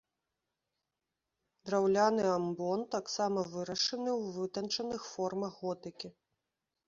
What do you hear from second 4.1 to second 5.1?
ў вытанчаных